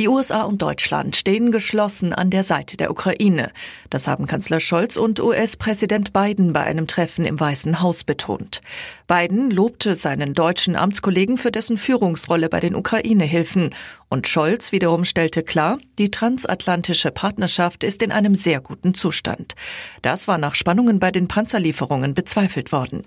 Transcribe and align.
Die 0.00 0.08
USA 0.08 0.44
und 0.44 0.62
Deutschland 0.62 1.14
stehen 1.14 1.52
geschlossen 1.52 2.14
an 2.14 2.30
der 2.30 2.42
Seite 2.42 2.78
der 2.78 2.90
Ukraine. 2.90 3.52
Das 3.90 4.08
haben 4.08 4.26
Kanzler 4.26 4.58
Scholz 4.58 4.96
und 4.96 5.20
US-Präsident 5.20 6.14
Biden 6.14 6.54
bei 6.54 6.62
einem 6.62 6.86
Treffen 6.86 7.26
im 7.26 7.38
Weißen 7.38 7.82
Haus 7.82 8.02
betont. 8.02 8.62
Biden 9.08 9.50
lobte 9.50 9.94
seinen 9.96 10.32
deutschen 10.32 10.74
Amtskollegen 10.74 11.36
für 11.36 11.52
dessen 11.52 11.76
Führungsrolle 11.76 12.48
bei 12.48 12.60
den 12.60 12.76
Ukraine-Hilfen. 12.76 13.74
Und 14.08 14.26
Scholz 14.26 14.72
wiederum 14.72 15.04
stellte 15.04 15.42
klar, 15.42 15.76
die 15.98 16.10
transatlantische 16.10 17.10
Partnerschaft 17.10 17.84
ist 17.84 18.02
in 18.02 18.10
einem 18.10 18.34
sehr 18.34 18.62
guten 18.62 18.94
Zustand. 18.94 19.54
Das 20.00 20.26
war 20.26 20.38
nach 20.38 20.54
Spannungen 20.54 20.98
bei 20.98 21.10
den 21.10 21.28
Panzerlieferungen 21.28 22.14
bezweifelt 22.14 22.72
worden. 22.72 23.04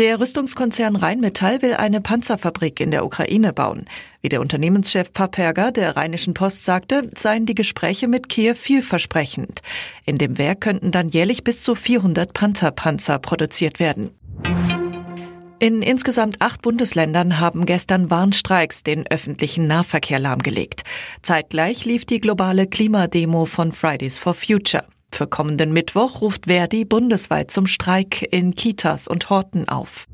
Der 0.00 0.18
Rüstungskonzern 0.18 0.96
Rheinmetall 0.96 1.60
will 1.60 1.74
eine 1.74 2.00
Panzerfabrik 2.00 2.80
in 2.80 2.90
der 2.90 3.04
Ukraine 3.04 3.52
bauen. 3.52 3.84
Wie 4.22 4.30
der 4.30 4.40
Unternehmenschef 4.40 5.12
Paperga 5.12 5.72
der 5.72 5.94
Rheinischen 5.94 6.32
Post 6.32 6.64
sagte, 6.64 7.10
seien 7.14 7.44
die 7.44 7.54
Gespräche 7.54 8.08
mit 8.08 8.30
Kiew 8.30 8.54
vielversprechend. 8.54 9.60
In 10.06 10.16
dem 10.16 10.38
Werk 10.38 10.62
könnten 10.62 10.90
dann 10.90 11.10
jährlich 11.10 11.44
bis 11.44 11.62
zu 11.62 11.74
400 11.74 12.32
Pantherpanzer 12.32 13.18
produziert 13.18 13.78
werden. 13.78 14.12
In 15.58 15.82
insgesamt 15.82 16.40
acht 16.40 16.62
Bundesländern 16.62 17.38
haben 17.38 17.66
gestern 17.66 18.08
Warnstreiks 18.08 18.82
den 18.82 19.06
öffentlichen 19.06 19.66
Nahverkehr 19.66 20.18
lahmgelegt. 20.18 20.82
Zeitgleich 21.20 21.84
lief 21.84 22.06
die 22.06 22.22
globale 22.22 22.66
Klimademo 22.66 23.44
von 23.44 23.70
Fridays 23.70 24.16
for 24.16 24.32
Future. 24.32 24.86
Für 25.20 25.26
kommenden 25.26 25.74
Mittwoch 25.74 26.22
ruft 26.22 26.46
Verdi 26.46 26.86
bundesweit 26.86 27.50
zum 27.50 27.66
Streik 27.66 28.26
in 28.32 28.54
Kitas 28.54 29.06
und 29.06 29.28
Horten 29.28 29.68
auf. 29.68 30.06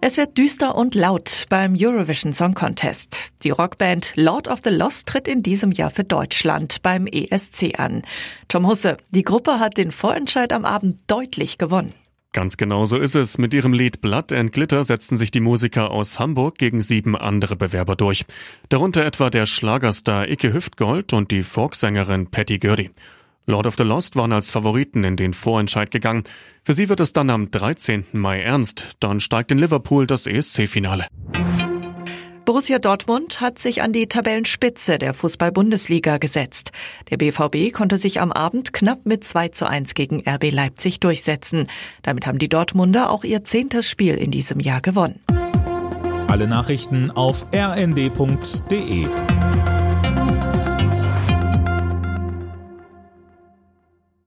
Es 0.00 0.16
wird 0.16 0.38
düster 0.38 0.76
und 0.76 0.94
laut 0.94 1.44
beim 1.50 1.76
Eurovision 1.78 2.32
Song 2.32 2.54
Contest. 2.54 3.32
Die 3.44 3.50
Rockband 3.50 4.14
Lord 4.16 4.48
of 4.48 4.60
the 4.64 4.70
Lost 4.70 5.08
tritt 5.08 5.28
in 5.28 5.42
diesem 5.42 5.72
Jahr 5.72 5.90
für 5.90 6.04
Deutschland 6.04 6.80
beim 6.80 7.06
ESC 7.06 7.78
an. 7.78 8.00
Tom 8.48 8.66
Husse, 8.66 8.96
die 9.10 9.24
Gruppe 9.24 9.60
hat 9.60 9.76
den 9.76 9.92
Vorentscheid 9.92 10.54
am 10.54 10.64
Abend 10.64 11.00
deutlich 11.06 11.58
gewonnen. 11.58 11.92
Ganz 12.32 12.56
genau 12.56 12.86
so 12.86 12.96
ist 12.96 13.14
es. 13.14 13.36
Mit 13.36 13.52
ihrem 13.52 13.74
Lied 13.74 14.00
Blood 14.00 14.32
and 14.32 14.52
Glitter 14.52 14.84
setzten 14.84 15.18
sich 15.18 15.30
die 15.30 15.40
Musiker 15.40 15.90
aus 15.90 16.18
Hamburg 16.18 16.56
gegen 16.56 16.80
sieben 16.80 17.14
andere 17.14 17.56
Bewerber 17.56 17.94
durch. 17.94 18.24
Darunter 18.70 19.04
etwa 19.04 19.28
der 19.28 19.44
Schlagerstar 19.44 20.28
Icke 20.28 20.54
Hüftgold 20.54 21.12
und 21.12 21.30
die 21.30 21.42
Folksängerin 21.42 22.30
Patty 22.30 22.58
Gurdy. 22.58 22.90
Lord 23.46 23.66
of 23.66 23.76
the 23.78 23.84
Lost 23.84 24.16
waren 24.16 24.32
als 24.32 24.50
Favoriten 24.50 25.04
in 25.04 25.16
den 25.16 25.32
Vorentscheid 25.32 25.92
gegangen. 25.92 26.24
Für 26.64 26.74
sie 26.74 26.88
wird 26.88 26.98
es 26.98 27.12
dann 27.12 27.30
am 27.30 27.50
13. 27.50 28.04
Mai 28.12 28.40
ernst. 28.40 28.96
Dann 28.98 29.20
steigt 29.20 29.52
in 29.52 29.58
Liverpool 29.58 30.06
das 30.06 30.26
ESC-Finale. 30.26 31.06
Borussia 32.44 32.78
Dortmund 32.78 33.40
hat 33.40 33.58
sich 33.58 33.82
an 33.82 33.92
die 33.92 34.08
Tabellenspitze 34.08 34.98
der 34.98 35.14
Fußball-Bundesliga 35.14 36.18
gesetzt. 36.18 36.72
Der 37.10 37.16
BVB 37.16 37.72
konnte 37.72 37.98
sich 37.98 38.20
am 38.20 38.32
Abend 38.32 38.72
knapp 38.72 39.04
mit 39.04 39.24
2 39.24 39.48
zu 39.48 39.68
1 39.68 39.94
gegen 39.94 40.22
RB 40.28 40.50
Leipzig 40.50 41.00
durchsetzen. 41.00 41.68
Damit 42.02 42.26
haben 42.26 42.38
die 42.38 42.48
Dortmunder 42.48 43.10
auch 43.10 43.24
ihr 43.24 43.44
zehntes 43.44 43.88
Spiel 43.88 44.14
in 44.14 44.30
diesem 44.30 44.60
Jahr 44.60 44.80
gewonnen. 44.80 45.20
Alle 46.28 46.48
Nachrichten 46.48 47.10
auf 47.12 47.46
rnd.de 47.52 49.06